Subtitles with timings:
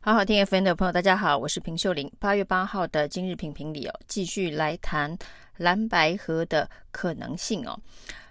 [0.00, 2.10] 好好听 FM 的朋友，大家好，我是平秀玲。
[2.20, 5.18] 八月八号的今日评评理哦，继续来谈
[5.56, 7.76] 蓝白合的可能性哦。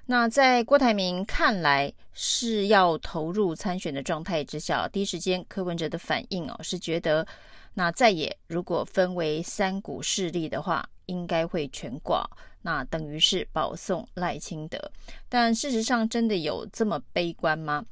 [0.05, 7.27] 那在郭台铭看来是要投入参选的状态之下，第一时间柯文哲的反应哦是觉得，
[7.73, 12.25] 那再也如果分为三股势力的话，应该会全挂，
[12.61, 14.79] 那等于是保送赖清德。
[15.27, 17.83] 但事实上真的有这么悲观吗？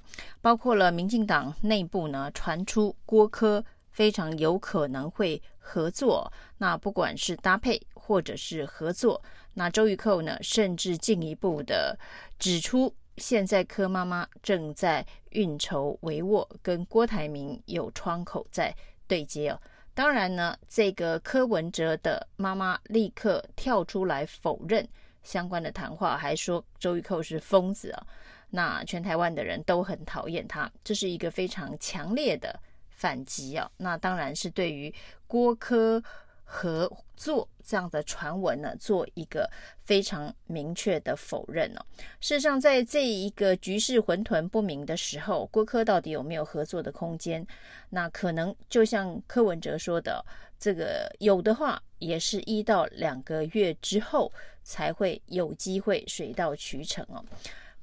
[0.42, 9.22] 包括了民进党内部呢，传出郭柯非常有可能会合作，那不管是搭配或者是合作。
[9.54, 11.98] 那周玉蔻呢，甚至进一步的
[12.38, 18.76] 指出，现在柯妈妈正在运筹帷幄，跟郭台铭有窗口在
[19.08, 19.60] 对接哦。
[19.96, 24.88] 当然呢，这个柯文哲的妈妈立刻跳出来否认
[25.24, 28.06] 相关的谈话，还说周玉蔻是疯子啊。
[28.52, 32.60] 那全台湾的人都很讨厌他，这是一个非常强烈的
[32.90, 33.68] 反击啊。
[33.78, 34.94] 那当然是对于
[35.26, 36.04] 郭柯。
[36.48, 39.50] 合作这样的传闻呢，做一个
[39.84, 41.86] 非常明确的否认哦。
[42.22, 47.46] 事实上，在这一个局势混沌不明的时候，郭柯到底有没有合作的空间？
[47.90, 50.24] 那可能就像柯文哲说的，
[50.60, 54.32] 这个有的话，也是一到两个月之后
[54.64, 57.26] 才会有机会水到渠成哦。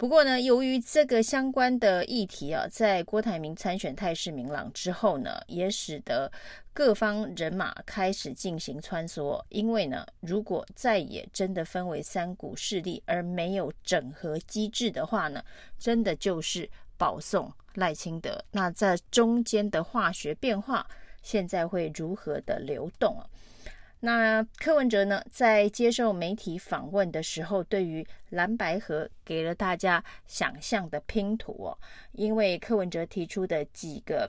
[0.02, 6.28] 不过呢，由于这个相关的议题啊，在郭台铭参选态势明朗之后呢，也使得
[6.72, 9.40] 各方人马开始进行穿梭。
[9.48, 15.40] 因为呢，如果再也真的分为三股势力，而没有整合机制的话呢，
[15.78, 18.44] 真的就是保送赖清德。
[18.50, 20.84] 那在中间的化学变化，
[21.22, 23.24] 现在会如何的流动啊？
[24.04, 31.78] 那柯文哲呢，在接受媒体访问的时候，对于蓝白盒给了大家想象的拼图哦，
[32.10, 34.28] 因为柯文哲提出的几个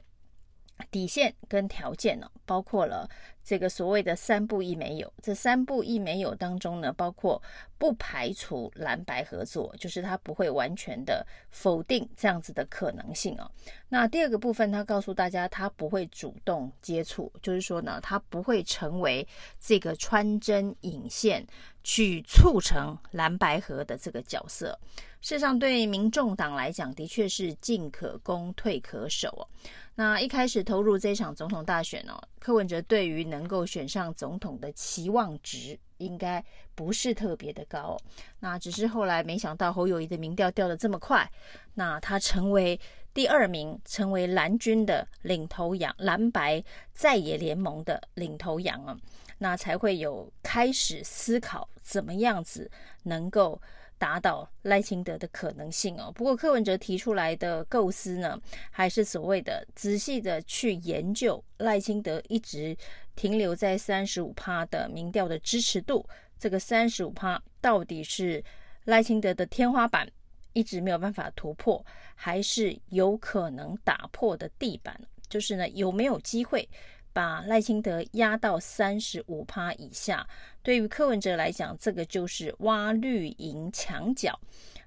[0.91, 3.09] 底线跟条件呢，包括了。
[3.45, 7.43] 这个所谓的三不一没有，这三不一没有当中呢，包括
[7.77, 13.51] 不排除蓝白合作，就是他不会完全的否定这样子的可能性哦。
[13.89, 19.27] 那第二个部分，他告诉大家，他不会主动接触，就是说呢，他不会成为
[19.59, 21.45] 这个穿针引线
[21.83, 24.79] 去促成蓝白合的这个角色。
[25.23, 29.47] 事实上，对民众党来讲，的确是进可攻，退可守哦。
[29.95, 36.43] 那一开始投入这场总统大选哦，柯文哲对于能够选上总统的期望值应该
[36.75, 37.97] 不是特别的高。
[38.41, 41.25] 那只是后来没想到侯友宜的民调掉得这么快，
[41.73, 42.77] 那他成为
[43.13, 46.61] 第二名，成为蓝军的领头羊，蓝白
[46.91, 48.97] 在野联盟的领头羊啊，
[49.37, 52.69] 那才会有开始思考怎么样子
[53.03, 53.61] 能够。
[54.03, 58.37] 打倒赖清德的可能性哦，不过柯文哲提出来的构思呢，
[58.69, 62.75] 还是所谓的仔细的去研究赖清德一直
[63.15, 66.05] 停留在三十五趴的民调的支持度，
[66.37, 68.43] 这个三十五趴到底是
[68.83, 70.05] 赖清德的天花板，
[70.51, 71.81] 一直没有办法突破，
[72.13, 74.99] 还是有可能打破的地板？
[75.29, 76.67] 就是呢，有没有机会？
[77.13, 80.27] 把赖清德压到三十五趴以下，
[80.61, 84.37] 对于柯文哲来讲，这个就是挖绿营墙角。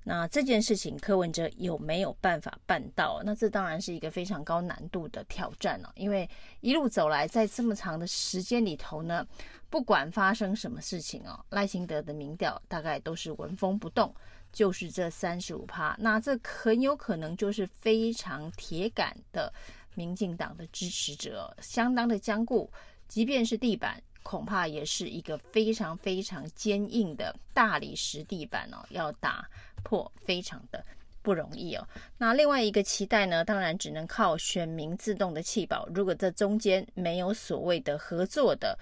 [0.08, 3.20] 那这件事情，柯文哲有没有办法办到？
[3.24, 5.90] 那这当然是一个非常高难度的挑战了。
[5.96, 6.28] 因为
[6.60, 9.26] 一路走来，在这么长的时间里头呢，
[9.68, 14.14] 不管发生什么事情哦，赖清德的民调大概都是纹风不动，
[14.52, 15.96] 就是这三十五趴。
[15.98, 19.52] 那这很有可能就是非常铁杆的。
[19.96, 22.70] 民进党的支持者相当的坚固，
[23.08, 29.48] 即便是地板，恐怕也是一个非常非常坚硬的大理石地板哦，要打
[29.82, 30.84] 破非常的
[31.22, 31.88] 不容易哦。
[32.18, 35.88] 那另外一个期待呢，当然只能靠选民自动的弃保。
[35.94, 38.78] 如果这中间没有所谓的合作的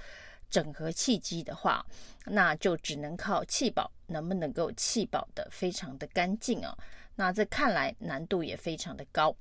[0.50, 1.84] 整合契机的话，
[2.24, 6.76] 那就只能靠弃保，能不能够弃保的非常的干净哦？
[7.14, 9.34] 那这看来难度也非常的高。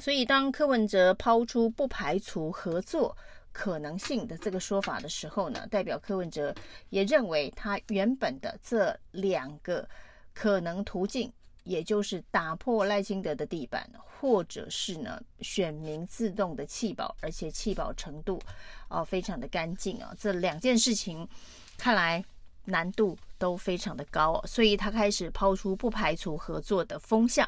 [0.00, 3.16] 所以，当柯文哲抛出不排除合作
[3.52, 6.54] 可能性的这个说法的时候呢，代表柯文哲
[6.88, 9.86] 也认为他原本的这两个
[10.32, 11.30] 可能途径，
[11.64, 13.86] 也就是打破赖清德的地板，
[14.20, 18.40] 或者是呢选民自动的弃保，而且弃保程度
[18.88, 21.28] 啊、非常的干净啊，这两件事情
[21.76, 22.24] 看来
[22.64, 27.46] 难度都非常的高，所以他开始抛出不排除合作的风向。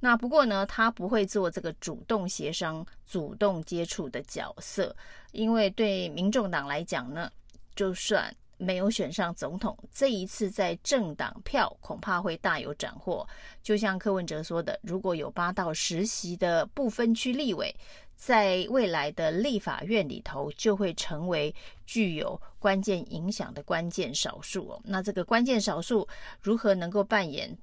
[0.00, 4.94] 那不过呢，他不会做这个主动协商、主动接触的角色，
[5.32, 7.30] 因为对民众党来讲呢，
[7.74, 13.26] 就算没有选上总统，这一次在政党票恐怕会大有斩获。
[13.62, 17.74] 就像柯文哲说的，如果有八到十席的不分区立委，
[18.16, 21.54] 在未来的立法院里头，就会成为
[21.86, 24.80] 具有关键影响的关键少数哦。
[24.84, 26.06] 那这个关键少数
[26.40, 27.56] 如何能够扮演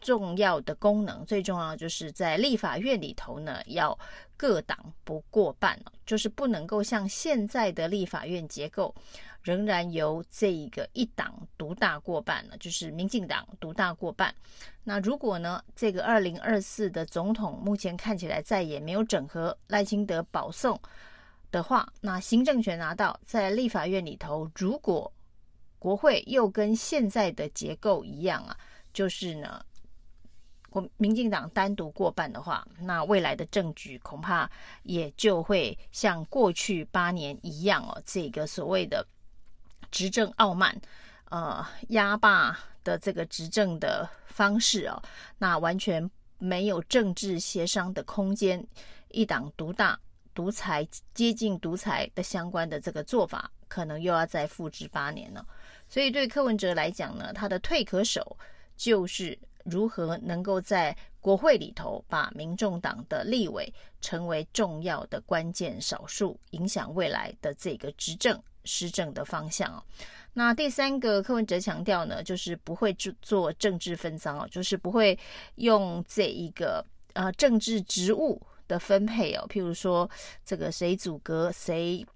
[0.00, 1.24] 重要的功能？
[1.24, 3.98] 最重要就是在立法院里头呢，要
[4.36, 8.94] 各党不过半，就是不能够像现在的立法院结构。
[9.42, 14.34] 仍然由这一个一党独大过半了，就是民进党独大过半。
[14.84, 20.78] 那如果呢，这个二零二四的总统目前看起来再也没有整合赖清德保送
[21.50, 25.10] 的话，那行政权拿到在立法院里头，如果
[25.78, 28.54] 国会又跟现在的结构一样啊，
[28.92, 29.64] 就是呢，
[30.70, 34.50] 国民进党单独过半的话，那未来的政局恐怕
[34.84, 39.06] 也就会像过去八年一样哦，这个所谓的。
[39.92, 40.80] 执政傲慢，
[41.30, 45.02] 呃，压霸的这个执政的方式哦，
[45.36, 46.08] 那完全
[46.38, 48.64] 没有政治协商的空间，
[49.08, 49.98] 一党独大、
[50.32, 55.44] 独裁、接近独裁的相关的这个做法，可能又要再复制八年了。
[55.88, 58.36] 所以对柯文哲来讲呢，他的退可守
[58.76, 68.40] 就是如何能够在国会里头把民众党的立委成为重要的关键少数，影响未来的这个执政。
[68.64, 69.82] 施政的方向哦，
[70.34, 75.18] 那第三个柯文哲强调呢，就是不会做做政治分赃哦，就是不会
[75.54, 76.84] 用这一个
[77.14, 80.08] 呃政治职务的分配哦，譬如说
[80.44, 82.06] 这个谁组阁谁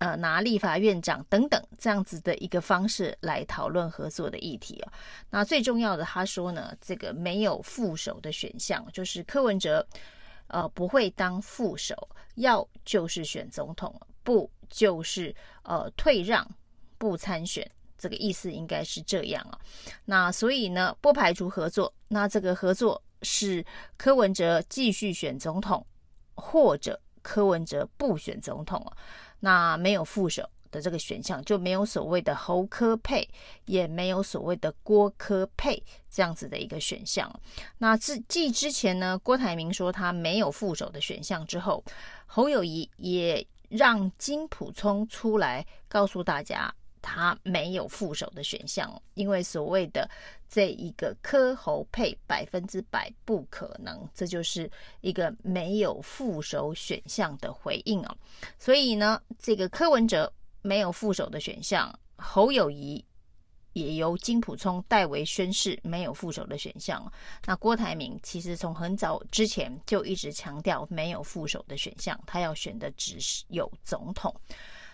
[0.00, 4.92] 呃拿立法院长等等这样子的一个方式来讨论合作的议题哦。
[5.30, 9.86] 那最重要的，他说呢，这个没有副手的选项，就是柯文哲
[10.48, 11.94] 呃不会当副手，
[12.34, 13.94] 要就是选总统。
[14.22, 16.46] 不就是呃退让
[16.98, 19.58] 不参选，这个意思应该是这样啊。
[20.04, 21.92] 那所以呢，不排除合作。
[22.06, 23.64] 那这个合作是
[23.96, 25.84] 柯文哲继续选总统，
[26.34, 28.92] 或者柯文哲不选总统啊。
[29.40, 33.28] 那没有副手的这个选项，就没有所谓的侯科配，
[33.64, 37.28] 也没有所谓的郭科配这样子的一个选项。
[37.78, 41.84] 那自继之前呢，郭台铭说他没有副手的选项之后，
[42.26, 43.46] 侯友谊也。
[43.70, 50.08] 让金普聪出来告诉大家，他没有副手的选项，因为所谓的
[50.48, 54.70] 这一个柯侯配百分之百不可能，这就是
[55.00, 58.16] 一个没有副手选项的回应哦。
[58.58, 60.32] 所以呢，这个柯文哲
[60.62, 63.04] 没有副手的选项，侯友宜。
[63.72, 67.00] 也由金溥聪代为宣示没有副手的选项。
[67.46, 74.34] 那郭台铭其实从很早之前就一直强调没有副手的选项，他要选的只是有总统。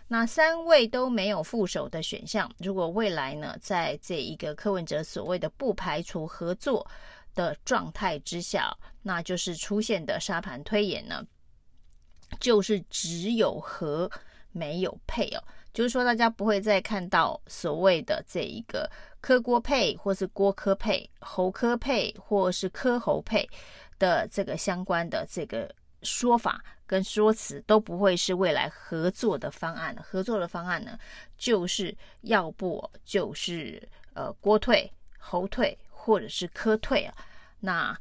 [0.09, 6.87] 那三位都没有副手的选项，如果未来呢，在这一个柯文哲所谓的不排除合作
[7.35, 8.73] 的状态之下，
[9.03, 11.25] 那就是出现的沙盘推演呢，
[12.39, 14.11] 就是只有和
[14.53, 15.43] 没有配哦。
[15.73, 23.47] 就是说，大家不会再看到所谓的这一个柯郭配，或是郭柯配、侯柯配，或是柯侯配
[23.99, 25.71] 的这个相关的这个
[26.03, 29.97] 说法跟说辞，都不会是未来合作的方案。
[30.03, 30.99] 合作的方案呢，
[31.37, 33.83] 就是要不就是
[34.15, 37.15] 呃郭退、侯退，或者是柯退啊，
[37.61, 37.99] 那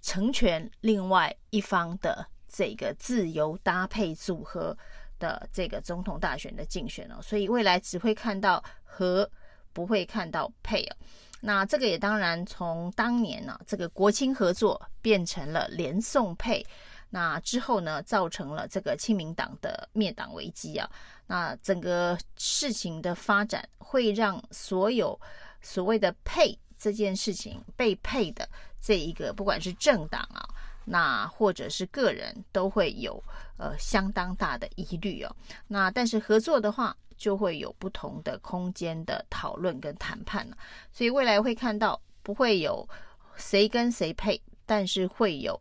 [0.00, 4.76] 成全另外一方的这个自由搭配组合。
[5.20, 9.30] 的这个总统大选的竞选哦，所以未来只会看到和，
[9.70, 10.96] 不会看到配哦。
[11.42, 16.64] 那这个也当然从当年呢，这个国青合作变成了连宋配，
[17.10, 20.88] 那之后呢，造成了这个亲民党的灭党危机啊。
[21.26, 25.20] 那整个事情的发展会让所有
[25.60, 28.48] 所谓的配这件事情被配的
[28.80, 30.48] 这一个，不管是政党啊。
[30.86, 33.22] 那或者是个人都会有
[33.58, 35.36] 呃相当大的疑虑哦。
[35.68, 40.56] 那但是合作的话，就会有不同的空间的讨论跟谈判了。
[40.90, 42.88] 所以未来会看到不会有
[43.36, 45.60] 谁跟谁配，但是会有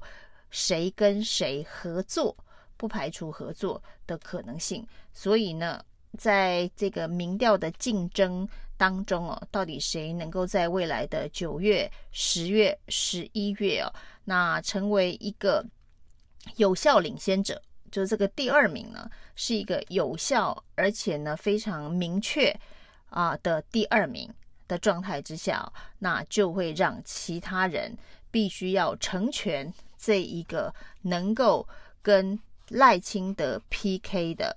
[0.49, 2.35] 谁跟谁合作，
[2.77, 4.85] 不排除合作的可能性。
[5.13, 5.83] 所以呢，
[6.17, 13.93] 在这个民调的竞争当中哦，到底谁能够在未来的九月、十月、十一月哦？
[14.23, 15.65] 那成为一个
[16.55, 22.57] 有效领先者，就是这个第二名呢，是一个有效而且呢非常明确
[23.09, 24.31] 啊的第二名
[24.67, 27.97] 的状态之下，那就会让其他人
[28.31, 31.67] 必须要成全这一个能够
[32.01, 32.39] 跟
[32.69, 34.55] 赖清德 PK 的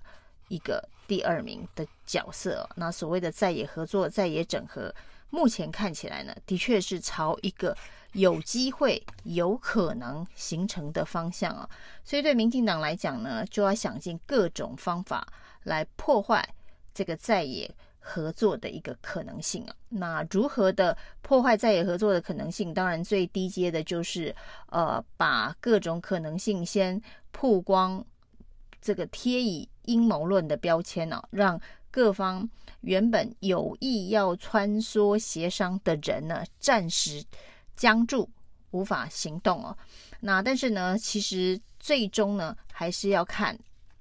[0.49, 2.68] 一个第二名的角色。
[2.76, 4.94] 那所谓的在野合作、在野整合，
[5.30, 7.76] 目前看起来呢，的确是朝一个
[8.12, 11.68] 有机会、有可能形成的方向啊。
[12.04, 15.26] 所以对民进党来讲呢，就要想尽各种方法
[15.64, 16.49] 来破坏
[16.94, 17.68] 这个在野
[18.02, 19.75] 合作的一个可能性啊。
[19.88, 22.75] 那如何的破坏在野合作的可能性？
[22.75, 24.35] 当然最低阶的就是
[24.71, 28.04] 呃，把各种可能性先曝光。
[28.80, 32.49] 这个贴以阴谋论的标签呢、让各方
[32.80, 37.23] 原本有意要穿梭协商的人呢，暂时
[37.76, 38.28] 僵住，
[38.73, 39.78] 无法行动哦。
[40.18, 43.56] 那但是呢，其实最终呢，还是要看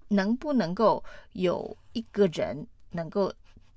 [0.07, 1.03] 能不能够
[1.33, 3.31] 有一个人能够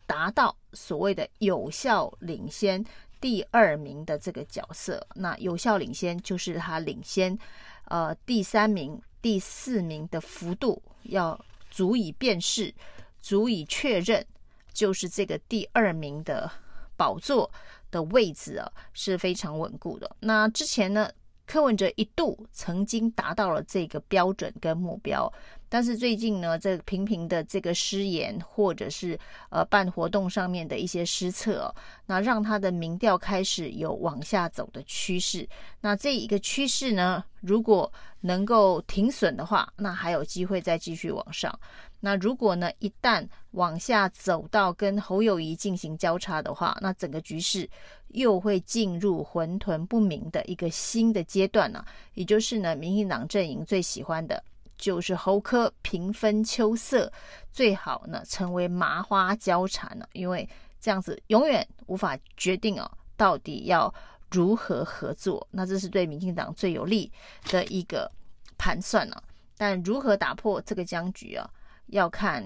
[0.07, 2.85] 达到所谓的有效领先
[3.21, 5.07] 第二名的这个角色。
[5.15, 7.39] 那有效领先就是他领先
[7.87, 9.01] 呃第三名。
[9.25, 12.75] 第四名的幅度要足以辨识，
[13.23, 14.23] 足以确认，
[14.71, 16.51] 就是这个第二名的
[16.95, 17.51] 宝座
[17.91, 20.15] 的位置啊，是非常稳固的。
[20.21, 21.11] 那之前呢，
[21.47, 25.33] 柯文哲一度曾经达到了这个标准跟目标。
[25.69, 29.19] 但是最近呢，这频频的这个失言，或者是
[29.51, 31.75] 呃办活动上面的一些失策哦，
[32.07, 35.49] 那让他的民调开始有往下走的趋势。
[35.81, 41.59] 那这一个趋势呢，如果能够停损的话，那还有机会再继续往上。
[42.01, 47.69] 那如果呢，一旦往下走到跟侯友谊进行交叉的话，那整个局势
[48.09, 54.43] 又会进入混沌不明的一个新的阶段呢，也就是呢，民进党阵营最喜欢的。
[54.77, 57.11] 就是侯科平分秋色，
[57.51, 60.49] 最好呢成为麻花交缠了，因为
[60.81, 63.93] 这样子永远无法决定哦，到底要
[64.31, 65.47] 如何合作。
[65.51, 67.11] 那这是对民进党最有利
[67.51, 68.11] 的一个
[68.59, 69.23] 盘算呢。
[69.57, 71.49] 但如何打破这个僵局啊，
[71.87, 72.45] 要看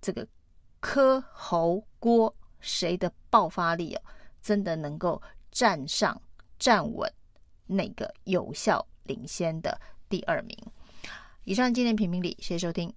[0.00, 0.26] 这个
[0.78, 4.02] 柯侯郭谁的爆发力啊，
[4.40, 5.20] 真的能够
[5.50, 6.20] 站上
[6.58, 7.12] 站稳
[7.66, 10.56] 那个有效领先的第二名。
[11.46, 12.92] 以上今天评评理，谢谢收听。